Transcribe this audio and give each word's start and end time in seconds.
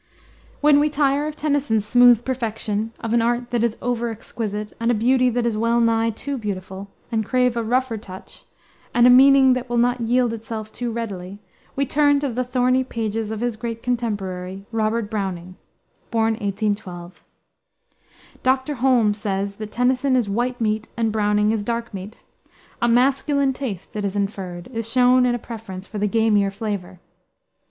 When 0.61 0.79
we 0.79 0.89
tire 0.89 1.27
of 1.27 1.35
Tennyson's 1.35 1.85
smooth 1.85 2.25
perfection, 2.25 2.91
of 3.01 3.13
an 3.13 3.21
art 3.21 3.51
that 3.51 3.63
is 3.63 3.77
over 3.83 4.09
exquisite, 4.09 4.73
and 4.79 4.89
a 4.89 4.95
beauty 4.95 5.29
that 5.29 5.45
is 5.45 5.55
well 5.55 5.79
nigh 5.79 6.09
too 6.09 6.39
beautiful, 6.39 6.87
and 7.11 7.23
crave 7.23 7.55
a 7.55 7.61
rougher 7.61 7.99
touch, 7.99 8.43
and 8.95 9.05
a 9.05 9.11
meaning 9.11 9.53
that 9.53 9.69
will 9.69 9.77
not 9.77 10.01
yield 10.01 10.33
itself 10.33 10.71
too 10.71 10.89
readily, 10.91 11.37
we 11.75 11.85
turn 11.85 12.19
to 12.21 12.29
the 12.29 12.43
thorny 12.43 12.83
pages 12.83 13.29
of 13.29 13.41
his 13.41 13.55
great 13.55 13.83
contemporary, 13.83 14.65
Robert 14.71 15.07
Browning 15.07 15.55
(1812). 16.09 17.21
Dr. 18.41 18.73
Holmes 18.73 19.19
says 19.19 19.57
that 19.57 19.71
Tennyson 19.71 20.15
is 20.15 20.27
white 20.27 20.59
meat 20.59 20.87
and 20.97 21.11
Browning 21.11 21.51
is 21.51 21.63
dark 21.63 21.93
meat. 21.93 22.23
A 22.81 22.87
masculine 22.87 23.53
taste, 23.53 23.95
it 23.95 24.03
is 24.03 24.15
inferred, 24.15 24.67
is 24.73 24.91
shown 24.91 25.27
in 25.27 25.35
a 25.35 25.37
preference 25.37 25.85
for 25.85 25.99
the 25.99 26.07
gamier 26.09 26.49
flavor. 26.49 26.99